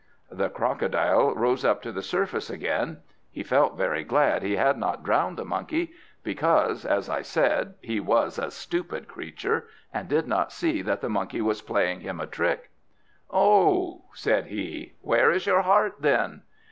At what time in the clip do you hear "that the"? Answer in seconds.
10.81-11.09